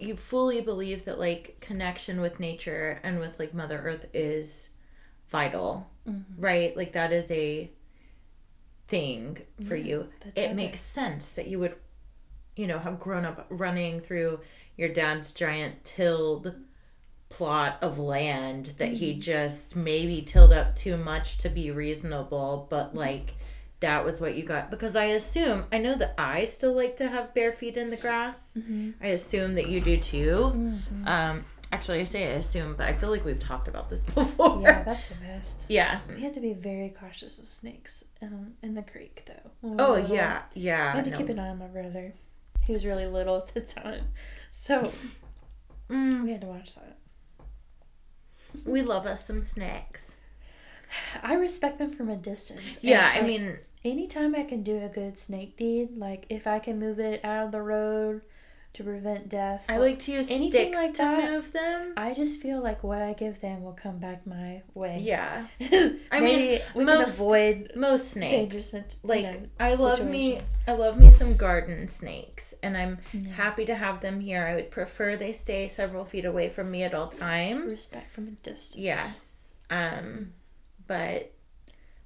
[0.00, 4.68] you fully believe that like connection with nature and with like Mother Earth is
[5.28, 6.22] vital, Mhm.
[6.38, 6.76] right?
[6.76, 7.70] Like that is a
[8.88, 10.08] thing for Yeah, you.
[10.36, 11.74] It makes sense that you would,
[12.56, 14.40] you know, have grown up running through
[14.76, 16.54] your dad's giant tilled
[17.28, 18.94] plot of land that Mm-hmm.
[18.96, 23.34] he just maybe tilled up too much to be reasonable, but like
[23.80, 24.70] that was what you got.
[24.70, 27.96] Because I assume, I know that I still like to have bare feet in the
[27.96, 28.56] grass.
[28.58, 28.90] Mm-hmm.
[29.02, 30.52] I assume that you do too.
[30.54, 31.08] Mm-hmm.
[31.08, 34.60] Um, Actually, I say I assume, but I feel like we've talked about this before.
[34.62, 35.66] Yeah, that's the best.
[35.68, 36.00] yeah.
[36.08, 39.50] We had to be very cautious of snakes um, in the creek, though.
[39.60, 40.92] we Oh yeah, yeah.
[40.92, 41.16] I had to no.
[41.18, 42.14] keep an eye on my brother.
[42.64, 44.08] He was really little at the time,
[44.52, 44.90] so
[45.90, 46.96] Mm, we had to watch that.
[48.64, 50.14] we love us some snakes.
[51.22, 52.76] I respect them from a distance.
[52.76, 56.46] and, Yeah, I like, mean, anytime I can do a good snake deed, like if
[56.46, 58.22] I can move it out of the road
[58.74, 61.30] to prevent death, I like to use anything sticks like to that.
[61.30, 61.92] move them.
[61.96, 64.98] I just feel like what I give them will come back my way.
[65.00, 65.46] Yeah,
[66.12, 68.32] I mean, we most- can avoid most snakes.
[68.32, 70.40] dangerous, sit- you Like know, I love me.
[70.66, 73.30] I love me some garden snakes, and I'm Yeah.
[73.32, 74.44] happy to have them here.
[74.44, 77.72] I would prefer they stay several feet away from me at all times.
[77.72, 78.76] Respect from a distance.
[78.76, 79.54] Yes.
[79.70, 80.32] Um
[80.86, 81.30] but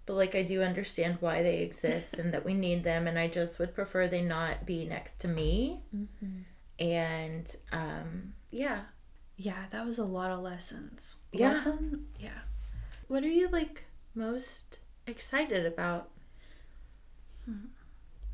[0.07, 3.27] but like I do understand why they exist and that we need them and I
[3.29, 5.81] just would prefer they not be next to me.
[5.95, 6.45] Mhm.
[6.79, 8.83] And um yeah.
[9.37, 11.17] Yeah, that was a lot of lessons.
[11.33, 11.53] Yeah.
[11.53, 12.07] Lesson?
[12.19, 12.41] Yeah.
[13.07, 16.11] What are you like most excited about?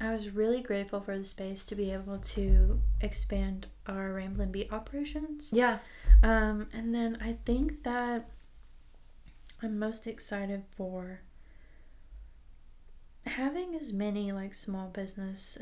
[0.01, 4.73] I was really grateful for the space to be able to expand our Ramblin' Beat
[4.73, 5.51] operations.
[5.53, 5.79] Yeah.
[6.23, 8.29] Um, and then I think that
[9.63, 11.21] I'm most excited for
[13.25, 15.57] having as many like small business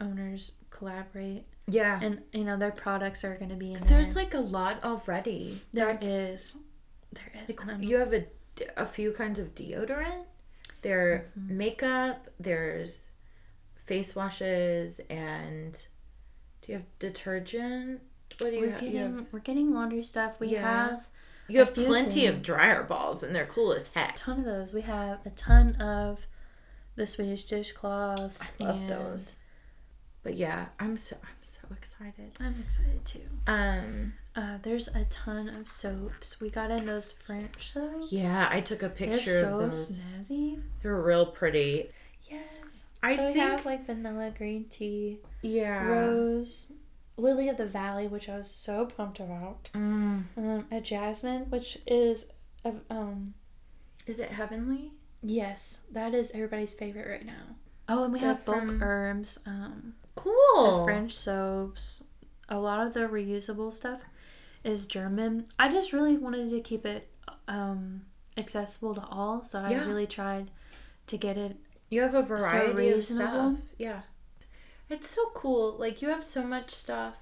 [0.00, 1.98] owners collaborate Yeah.
[2.02, 3.88] and you know their products are going to be in there.
[3.88, 5.62] there's like a lot already.
[5.72, 6.56] there That's- is
[7.12, 8.26] there is Like, you have a,
[8.76, 10.24] a few kinds of deodorant.
[10.82, 11.56] There Mm-hmm.
[11.56, 12.28] makeup.
[12.38, 13.10] There's
[13.86, 15.72] face washes and
[16.62, 18.02] do you have detergent?
[18.38, 18.80] What do you we're have?
[18.80, 20.34] getting You have, we're getting laundry stuff.
[20.40, 20.62] We Yeah.
[20.88, 21.06] have
[21.48, 24.74] you have plenty of dryer balls and they're cool as a ton of those.
[24.74, 26.26] We have a ton of
[26.96, 28.52] the Swedish dishcloths.
[28.60, 29.36] I love and those.
[30.26, 32.32] But yeah, I'm so I'm so excited.
[32.40, 33.20] I'm excited too.
[33.46, 36.40] Um Uh, there's a ton of soaps.
[36.40, 38.10] We got in those French soaps.
[38.10, 39.98] yeah, I took a picture They're so of those.
[40.00, 40.60] snazzy.
[40.82, 41.90] They're real pretty.
[42.28, 42.86] Yes.
[43.04, 45.86] I so we have like vanilla green tea, Yeah.
[45.86, 46.72] rose,
[47.16, 49.70] lily of the valley, which I was so pumped about.
[49.74, 50.24] Mm.
[50.36, 52.32] Um, a jasmine, which is
[52.64, 53.34] a, um
[54.08, 54.90] Is it heavenly?
[55.22, 57.54] yes, that is everybody's favorite right now.
[57.88, 60.78] Oh, and we have Stuff bulk from- herbs, um, Cool.
[60.78, 62.04] the French soaps.
[62.48, 64.00] A lot of the reusable stuff
[64.64, 65.46] is German.
[65.58, 67.08] I just really wanted to keep it
[67.48, 68.02] um
[68.36, 69.86] accessible to all, so I Yeah.
[69.86, 70.50] really tried
[71.06, 71.56] to get it
[71.88, 73.56] You have a variety of stuff.
[73.78, 74.02] Yeah.
[74.90, 75.76] It's so cool.
[75.78, 77.16] Like you have so much stuff.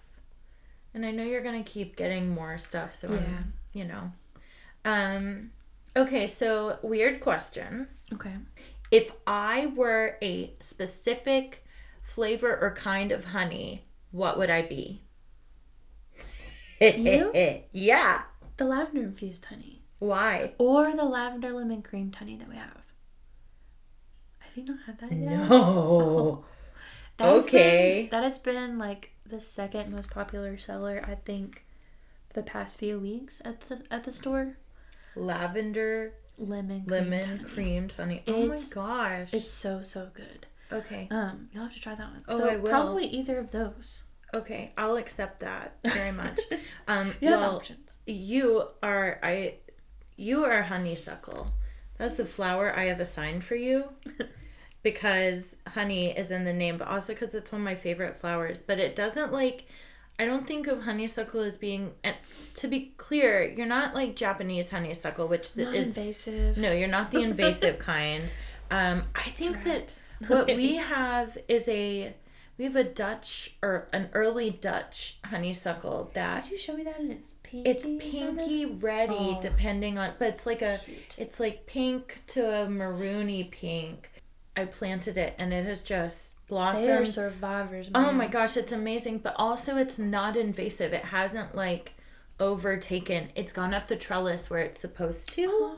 [0.94, 3.18] And I know you're going to keep getting more stuff, so Yeah.
[3.18, 4.12] I'm, you know.
[4.84, 5.50] Um
[5.96, 7.88] okay, so weird question.
[8.12, 8.34] Okay.
[8.90, 11.63] If I were a specific
[12.04, 15.02] flavor or kind of honey, what would I be?
[16.80, 17.32] You?
[17.72, 18.22] yeah.
[18.56, 19.82] The lavender infused honey.
[19.98, 20.52] Why?
[20.58, 22.82] Or the lavender lemon cream honey that we have.
[24.40, 25.48] Have you not had that yet?
[25.48, 26.44] No.
[27.16, 28.02] That has Okay.
[28.02, 31.64] been- that has been like the second most popular seller, I think,
[32.34, 34.56] the past few weeks at the at the store.
[35.16, 37.44] Lavender Lemon creamed lemon honey.
[37.44, 38.22] creamed honey.
[38.26, 39.32] Oh my gosh.
[39.32, 40.46] It's so so good.
[40.74, 41.08] Okay.
[41.10, 42.22] Um, you'll have to try that one.
[42.28, 42.70] Oh, so I will.
[42.70, 44.02] probably either of those.
[44.32, 46.40] Okay, I'll accept that very much.
[46.88, 47.96] Um, You have well, options.
[48.06, 49.54] you are I,
[50.16, 51.48] you are honeysuckle.
[51.98, 53.90] That's the flower I have assigned for you,
[54.82, 58.62] because honey is in the name, but also because it's one of my favorite flowers.
[58.62, 59.66] But it doesn't like.
[60.18, 61.92] I don't think of honeysuckle as being.
[62.04, 62.14] And
[62.56, 66.56] to be clear, you're not like Japanese honeysuckle, which Not is invasive.
[66.56, 68.30] no, you're not the invasive kind.
[68.70, 69.64] Um, I think Drat.
[69.64, 69.94] that
[70.28, 72.14] what we have is a
[72.56, 77.00] we have a Dutch or an early Dutch honeysuckle that Did you show me that?
[77.00, 77.68] And it's pinky.
[77.70, 79.38] it's pinky ready Oh.
[79.42, 81.16] depending on but it's like a Cute.
[81.18, 84.10] it's like pink to a maroony pink.
[84.56, 86.86] I planted it and it has just blossomed.
[86.86, 87.90] They are survivors.
[87.92, 90.92] Oh my gosh, it's amazing, but also it's not invasive.
[90.92, 91.94] It hasn't like
[92.38, 93.30] overtaken.
[93.34, 95.76] It's gone up the trellis where it's supposed to Uh-huh.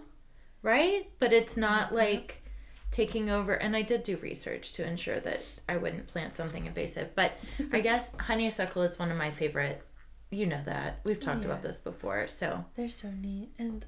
[0.62, 1.10] right?
[1.18, 1.94] But it's not Mhm.
[1.96, 2.42] like
[2.96, 3.52] taking over.
[3.52, 7.14] And I did do research to ensure that I wouldn't plant something invasive.
[7.14, 7.32] But
[7.72, 9.82] I guess honeysuckle is one of my favorite.
[10.30, 13.86] You know that we've talked about this before, so They're so neat, and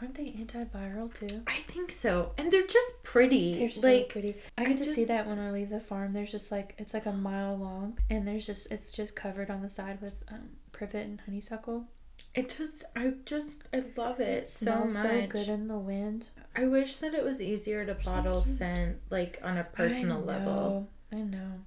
[0.00, 1.42] aren't they antiviral too?
[1.46, 2.32] I think so.
[2.38, 3.58] And they're just pretty.
[3.58, 4.36] They're so like pretty.
[4.56, 6.14] I I get to see that when I leave the farm.
[6.14, 9.60] There's just like it's like a mile long, and there's just it's just covered on
[9.60, 11.86] the side with um, privet and honeysuckle.
[12.34, 14.90] It just, I just, I love it, It so much.
[14.92, 16.30] so good in the wind.
[16.56, 18.56] I wish that it was easier to bottle cute.
[18.56, 20.88] scent, like on a personal I level.
[21.12, 21.60] I know.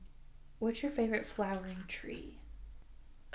[0.59, 2.35] What's your favorite flowering tree?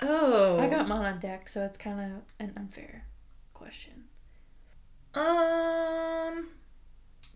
[0.01, 0.59] Oh.
[0.59, 3.05] I got mine on deck, so it's kind of an unfair
[3.53, 4.05] question.
[5.13, 6.49] Um.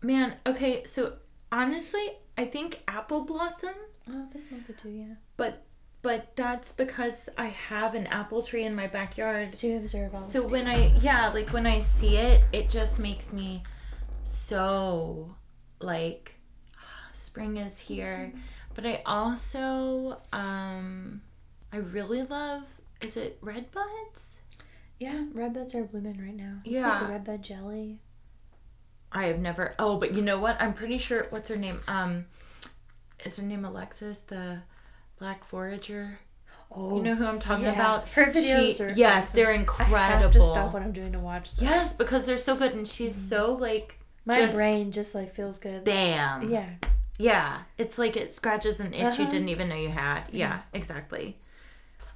[0.01, 1.13] Man, okay, so
[1.51, 3.73] honestly, I think apple blossom,
[4.09, 5.15] Oh, this might be too, yeah.
[5.37, 5.63] but
[6.01, 9.53] but that's because I have an apple tree in my backyard.
[9.53, 12.69] So you observe all the So when I yeah, like when I see it, it
[12.69, 13.63] just makes me
[14.25, 15.35] so
[15.79, 16.35] like
[17.13, 18.33] spring is here.
[18.73, 21.21] But I also um
[21.73, 22.63] I really love
[23.01, 24.37] is it red buds?
[24.99, 26.59] Yeah, red buds are blooming right now.
[26.63, 27.01] It's Yeah.
[27.01, 27.99] Like red bud jelly.
[29.11, 30.61] I have never Oh, but you know what?
[30.61, 31.81] I'm pretty sure what's her name?
[31.87, 32.25] Um
[33.25, 34.61] is her name Alexis, the
[35.19, 36.19] black forager?
[36.71, 37.73] Oh, You know who I'm talking yeah.
[37.73, 38.07] about?
[38.09, 39.35] Her videos She- are Yes, awesome.
[39.37, 39.97] they're incredible.
[39.97, 41.65] I have to stop what I'm doing to watch them.
[41.65, 45.59] Yes, because they're so good and she's so like My just brain just like feels
[45.59, 45.83] good.
[45.85, 46.49] bam.
[46.51, 46.69] Yeah.
[47.19, 49.31] Yeah, it's like it scratches an itch you Uh-huh.
[49.31, 50.23] didn't even know you had.
[50.31, 51.37] Yeah, exactly.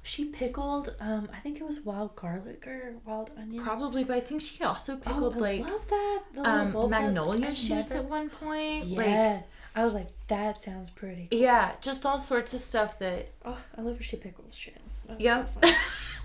[0.04, 3.64] She pickled, um, I think it was wild garlic or wild onion.
[3.64, 6.20] Probably, but I think she also Oh, pickled I like love that.
[6.34, 6.90] The um.
[6.90, 8.84] Magnolia shoots never- at one point.
[8.84, 9.44] Yes.
[9.74, 11.28] I was like, that sounds pretty.
[11.30, 14.76] Like yeah, just all sorts of stuff that Oh, I love where she pickles shit.
[15.08, 15.62] That's so Yep.
[15.62, 15.74] fun.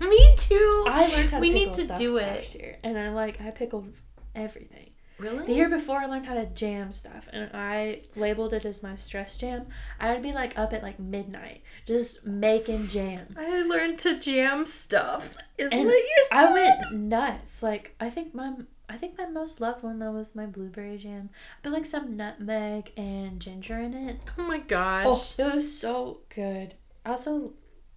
[0.10, 0.84] Me too.
[0.88, 2.60] I learned how to We need to stuff do last it.
[2.60, 3.92] year, and I like I pickled
[4.34, 4.90] everything.
[5.18, 5.46] Really?
[5.46, 8.94] The year before, I learned how to jam stuff, and I labeled it as my
[8.94, 9.66] stress jam.
[9.98, 13.34] I would be like up at like midnight, just making jam.
[13.36, 15.34] I learned to jam stuff.
[15.58, 16.36] Is And what you said.
[16.38, 17.64] I went nuts.
[17.64, 18.52] Like I think my
[18.88, 21.30] I think my most loved one though was my blueberry jam.
[21.32, 24.20] I put like some nutmeg and ginger in it.
[24.38, 25.34] Oh my gosh.
[25.38, 26.74] Oh, it was so good.
[27.04, 27.52] I also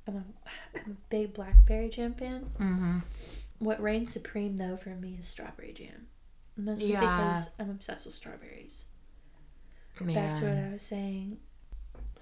[0.07, 0.23] I'm a,
[0.75, 2.51] I'm a big blackberry jam fan.
[2.59, 2.99] Mm-hmm.
[3.59, 6.07] What reigns supreme though for me is strawberry jam.
[6.57, 6.99] Mostly Yeah.
[7.01, 8.85] because I'm obsessed with strawberries.
[9.99, 11.37] Back to what I was saying.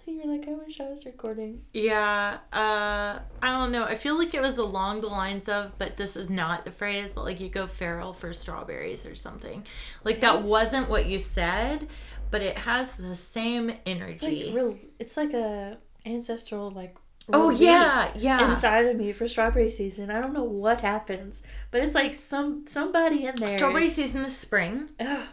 [0.09, 1.61] You're like, I wish I was recording.
[1.73, 3.83] Yeah, uh, I don't know.
[3.83, 7.11] I feel like it was along the lines of, but this is not the phrase,
[7.13, 9.65] but like you go feral for strawberries or something.
[10.03, 11.87] Like that wasn't what you said,
[12.31, 14.45] but it has the same It's energy.
[14.47, 14.77] like real.
[14.99, 16.95] It's like a ancestral like.
[17.31, 18.49] Oh, yeah, yeah.
[18.49, 20.09] Inside of me for strawberry season.
[20.09, 23.49] I don't know what happens, but it's like some somebody in there.
[23.49, 25.27] Strawberry season is spring, Ugh,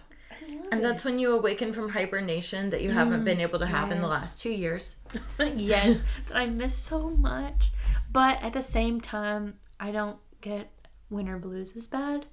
[0.71, 3.91] and that's when you awaken from hibernation that you haven't Mm, been able to have
[3.93, 4.97] in the last two years.
[5.57, 7.73] yes, that I miss so much.
[8.13, 10.71] But at the same time, I don't get
[11.11, 12.27] winter blues as bad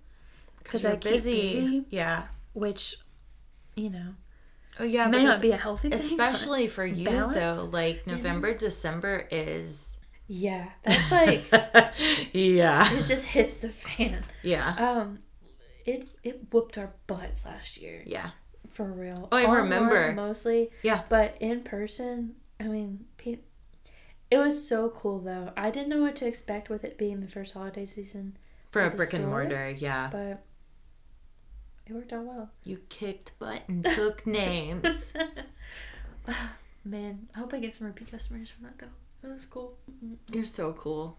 [0.64, 2.24] because I you're keep busy, Yeah.
[2.54, 2.96] which,
[3.76, 4.16] you know,
[4.80, 6.00] Oh yeah, may not be a healthy thing.
[6.00, 7.66] especially for you balance, though.
[7.66, 8.08] Like?
[8.08, 9.98] November, December is.
[10.28, 11.44] Yeah, that's like
[12.34, 12.92] yeah.
[12.94, 14.24] it just hits the fan.
[14.42, 14.74] Yeah.
[14.76, 15.20] Um,
[15.86, 18.32] it it whooped our butts last year Yeah.
[18.72, 19.28] for real.
[19.32, 20.12] Oh, I remember.
[20.14, 20.72] mostly.
[20.82, 21.04] Yeah.
[21.10, 23.40] but in person, I mean, pe-
[24.32, 25.52] it was so cool though.
[25.58, 28.38] I didn't know what to expect with it being the first holiday season,
[28.72, 30.10] For a brick and mortar, yeah.
[30.12, 30.44] but
[31.86, 32.50] it worked out well.
[32.64, 35.12] You kicked butt and took names.
[36.86, 38.88] Man, I hope I get some repeat customers from that though.
[39.22, 39.78] That was cool.
[40.32, 41.18] You're so cool.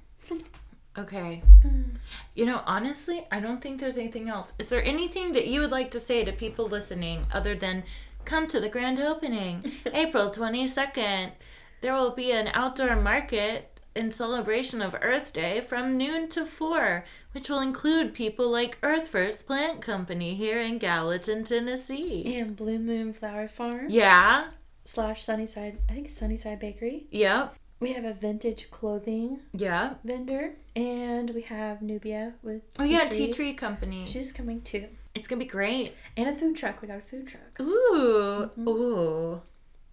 [0.97, 1.43] Okay.
[1.67, 1.97] Mm.
[2.35, 4.53] You know, honestly, I don't think there's anything else.
[4.59, 7.83] Is there anything that you would like to say to people listening other than
[8.25, 11.33] come to the grand opening, April 22nd?
[11.81, 17.05] There will be an outdoor market in celebration of Earth Day from noon to 4,
[17.33, 22.37] which will include people like Earth First Plant Company here in Gallatin, Tennessee.
[22.37, 24.51] And Blue Moon Flower Farm Yeah.
[24.85, 25.79] slash Sunnyside.
[25.89, 27.07] I think it's Sunnyside Bakery.
[27.11, 27.57] Yep.
[27.85, 32.63] We have a vintage clothing yeah vendor, and we have Nubia with.
[32.79, 34.07] Oh yeah, Tea Tea Tree Company.
[34.09, 35.95] She's coming too, It's gonna be great.
[36.17, 36.81] and a food truck.
[36.81, 37.61] We got a food truck.
[37.61, 38.69] Ooh, Mm-hmm.
[38.69, 39.43] ooh.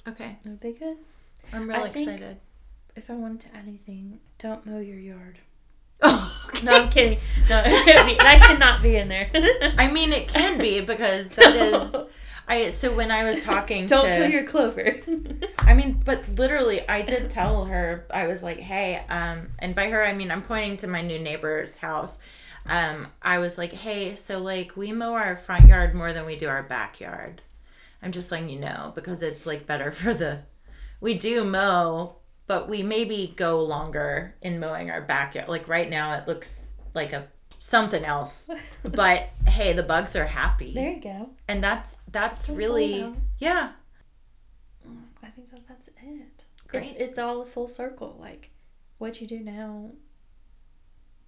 [0.08, 0.98] Okay, That would be good.
[1.54, 2.38] I'm really I think- excited.
[2.96, 5.40] If I wanted to add anything, don't mow your yard.
[6.04, 6.66] Oh, okay.
[6.66, 7.20] No, I'm kidding.
[7.50, 8.16] No, it can't be.
[8.16, 9.30] That cannot be in there.
[9.78, 11.96] I mean, it can be because that is.
[12.52, 14.98] I so when I was talking don't to, kill your clover.
[15.60, 19.90] I mean, but literally, I did tell her I was like, hey, um, and by
[19.90, 22.18] her I mean I'm pointing to my new neighbor's house.
[22.66, 26.36] Um, I was like, hey, so like we mow our front yard more than we
[26.36, 27.42] do our backyard.
[28.04, 30.40] I'm just letting you know because it's like better for the.
[31.00, 35.48] We do mow, but we maybe go longer in mowing our backyard.
[35.48, 36.62] Like right now, it looks
[36.94, 37.28] like a
[37.62, 38.50] something else.
[38.84, 41.30] But hey, the bugs are happy, there you go.
[41.48, 43.74] and that's that's That's really yeah.
[45.24, 46.46] I think that that's it.
[46.68, 46.84] Great.
[46.84, 48.18] It's it's all a full circle.
[48.20, 48.50] Like
[48.98, 49.92] what you do now,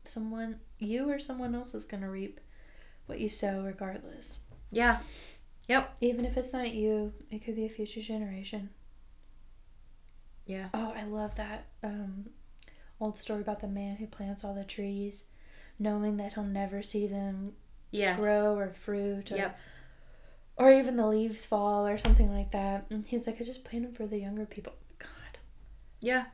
[0.06, 2.40] someone you or someone else is gonna reap
[3.06, 4.40] what you sow, regardless.
[4.72, 5.00] Yeah.
[5.68, 5.96] Yep.
[6.02, 8.72] Even if it's not you, it could be a future generation.
[10.46, 10.70] Yeah.
[10.74, 11.68] Oh, I love that.
[11.84, 12.30] Um,
[13.00, 15.26] old story about the man who plants all the trees,
[15.84, 17.54] knowing that he'll never see them
[17.92, 18.18] Yes.
[18.18, 19.60] grow or fruit or Yep.
[20.58, 22.86] or even the leaves fall or something like that.
[22.90, 24.74] And he's like, I just planted them for the younger people.
[24.98, 25.38] God,
[26.00, 26.26] Yeah.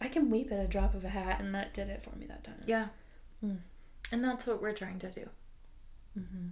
[0.00, 2.26] I can weep at a drop of a hat, and that did it for me
[2.26, 2.62] that time.
[2.66, 2.88] Yeah.
[3.44, 3.58] Mm.
[4.12, 5.28] And that's what we're trying to do.
[6.18, 6.48] Mm-hmm.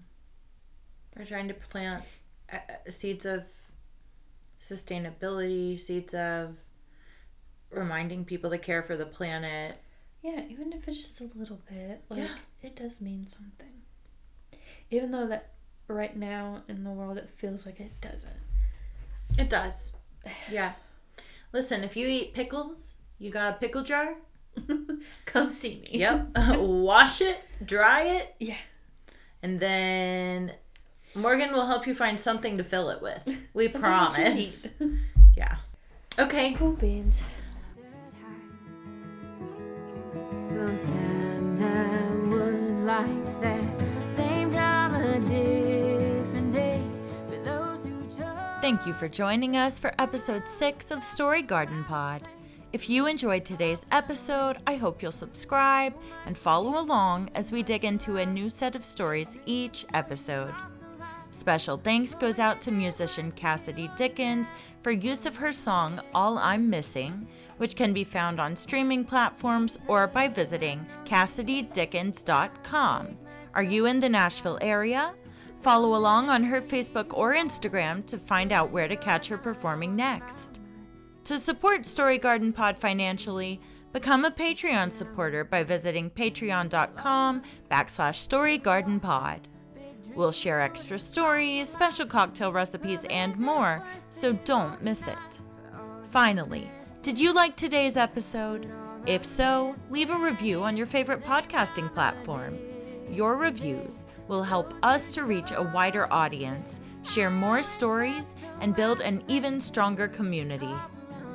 [1.17, 2.05] We're trying to plant
[2.53, 3.45] uh, uh, seeds of
[4.67, 6.57] sustainability, seeds of
[7.71, 9.79] reminding people to care for the planet.
[10.25, 12.35] Yeah, even if it's just a little bit, like Yeah.
[12.63, 13.83] it does mean something.
[14.91, 15.51] Even though that
[15.87, 18.41] right now in the world it feels like it doesn't.
[19.39, 19.91] It does.
[20.51, 20.73] Yeah.
[21.53, 24.15] Listen, if you eat pickles, you got a pickle jar.
[25.27, 25.99] Come see me.
[26.01, 26.29] Yep.
[26.59, 28.57] Wash it, dry it, Yeah.
[29.43, 30.55] and then
[31.15, 33.29] Morgan will help you find something to fill it with.
[33.53, 34.69] We Something that you promise.
[35.37, 35.57] Yeah.
[36.19, 36.55] Okay.
[36.55, 37.23] Cool beans.
[40.45, 43.65] Sometimes I would like that
[44.11, 46.83] same time a different day
[47.27, 48.61] for those who chose.
[48.61, 52.23] Thank you for joining us for episode 6 of Story Garden Pod.
[52.75, 55.95] If you enjoyed today's episode, I hope you'll subscribe
[56.27, 60.53] and follow along as we dig into a new set of stories each episode.
[61.31, 66.69] Special thanks goes out to musician Cassidy Dickens for use of her song All I'm
[66.69, 67.27] Missing,
[67.57, 73.19] which can be found on streaming platforms or by visiting CassidyDickens.com.
[73.55, 75.15] Are you in the Nashville area?
[75.63, 79.97] Follow along on her Facebook or Instagram to find out where to catch her performing
[79.97, 80.61] next.
[81.25, 83.61] To support Story Garden Pod financially,
[83.93, 89.41] become a Patreon supporter by visiting patreon.com backslash storygardenpod.
[90.15, 95.39] We'll share extra stories, special cocktail recipes, and more, so don't miss it.
[96.11, 96.71] Finally,
[97.05, 98.67] did you like today's episode?
[99.05, 102.57] If so, leave a review on your favorite podcasting platform.
[103.11, 109.03] Your reviews will help us to reach a wider audience, share more stories, and build
[109.03, 110.75] an even stronger community.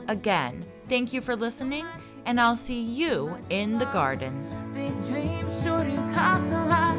[0.07, 1.85] Again, thank you for listening,
[2.25, 4.33] and I'll see you in the garden.
[4.73, 6.97] Big dreams, sure cost a lot.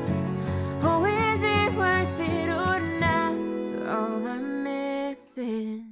[0.83, 3.35] Oh, is it worth it or not?
[3.75, 5.90] For all I'm missing.